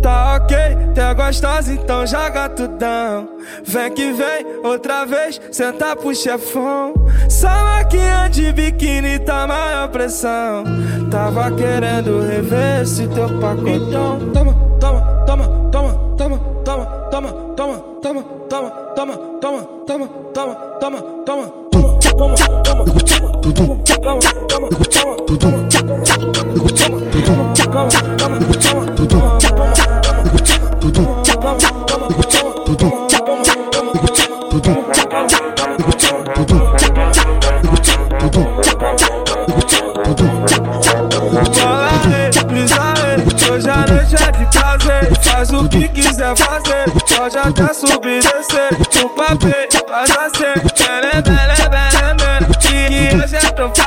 Tá 0.00 0.36
ok, 0.36 0.56
tá 0.94 1.14
gostosa, 1.14 1.72
então 1.72 2.06
joga 2.06 2.48
tudão. 2.50 3.38
Vem 3.64 3.92
que 3.92 4.12
vem, 4.12 4.46
outra 4.62 5.04
vez, 5.04 5.40
senta 5.50 5.96
pro 5.96 6.14
chefão. 6.14 6.94
Só 7.28 7.48
maquinha 7.48 8.28
de 8.28 8.52
biquíni 8.52 9.18
tá 9.18 9.46
maior 9.46 9.88
pressão. 9.88 10.64
Tava 11.10 11.50
querendo 11.50 12.20
rever 12.20 12.82
esse 12.82 13.08
teu 13.08 13.28
pacotão. 13.40 14.30
Toma, 14.32 14.54
toma, 14.78 15.24
toma, 15.26 15.70
toma, 15.72 15.98
toma, 16.16 16.38
toma, 16.64 16.64
toma, 16.64 16.86
toma, 17.10 17.32
toma, 17.56 17.82
toma, 18.00 18.20
toma, 18.50 18.70
toma, 19.40 19.64
toma, 19.84 20.06
toma, 20.34 20.54
toma. 20.80 21.14
Toma, 21.24 21.63
faz 45.44 45.50
o 45.52 45.68
que 45.68 45.88
quiser 45.88 46.36
fazer. 46.36 46.84
Pode 47.16 47.38
até 47.38 47.74
subir 47.74 48.18
e 48.18 48.20
descer, 48.20 49.02
no 49.02 49.08
papel, 49.10 49.68
faz 49.88 50.10
assim, 50.10 50.54
bele, 50.78 51.03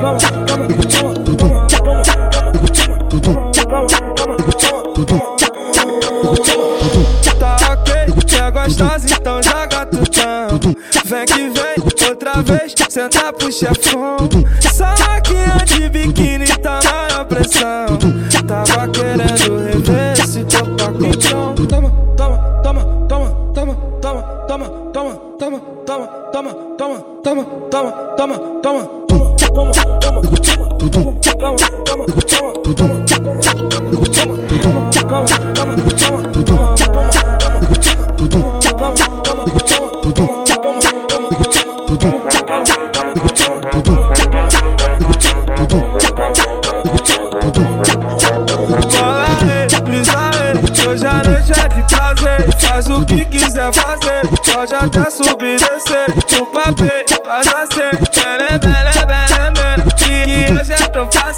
Tá 0.00 0.16
ok, 7.72 7.92
quer 8.26 8.50
gostosa, 8.50 9.06
então 9.10 9.42
joga 9.42 9.84
tutão. 9.84 10.58
Vem 11.04 11.26
que 11.26 11.50
vem, 11.50 11.74
outra 12.08 12.40
vez, 12.40 12.74
senta 12.88 13.30
pro 13.30 13.52
chefão. 13.52 14.16
Só 14.72 14.86
maquinha 15.06 15.56
de 15.66 15.90
biquíni 15.90 16.46
tá 16.46 16.80
maior 16.82 17.26
pressão. 17.26 17.98
Tava 18.48 18.88
querendo 18.88 19.58
rever 19.66 20.12
esse 20.12 20.42
teu 20.44 20.64
pacotão. 20.76 21.54
Toma, 21.68 21.90
toma, 22.16 22.38
toma, 22.62 22.80
toma, 23.06 23.34
toma, 23.54 23.74
toma, 24.00 24.22
toma, 24.48 24.64
toma, 24.92 25.18
toma, 25.38 25.58
toma, 25.92 26.08
toma, 26.32 26.52
toma, 26.78 27.00
toma, 27.22 27.44
toma, 27.70 27.92
toma, 28.16 28.38
toma. 28.62 29.09
Hoje 50.90 51.06
a 51.06 51.22
noite 51.22 51.52
é 51.52 51.68
de 51.68 51.82
prazer, 51.88 52.60
faz 52.60 52.86
o 52.88 53.04
que 53.06 53.24
quiser 53.26 53.72
fazer. 53.72 54.22
Pode 54.52 54.74
até 54.74 55.10
subir 55.10 55.54
e 55.54 55.56
descer, 55.56 56.06
no 56.36 56.46
papel, 56.46 57.04
faz 57.24 57.46
assim, 57.46 58.69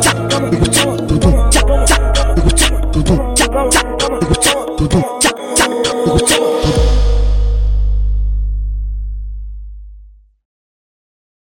자, 0.00 0.28
자. 0.70 1.01